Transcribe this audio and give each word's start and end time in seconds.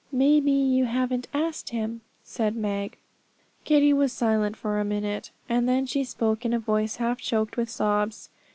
'May 0.11 0.39
be 0.39 0.51
you 0.59 0.85
haven't 0.85 1.27
asked 1.31 1.69
Him,' 1.69 2.01
said 2.23 2.55
Meg. 2.55 2.97
Kitty 3.65 3.93
was 3.93 4.11
silent 4.11 4.57
for 4.57 4.79
a 4.79 4.83
minute, 4.83 5.29
and 5.47 5.69
then 5.69 5.85
she 5.85 6.03
spoke 6.03 6.43
in 6.43 6.53
a 6.53 6.59
voice 6.59 6.95
half 6.95 7.19
choked 7.19 7.55
with 7.55 7.69
sobs. 7.69 8.31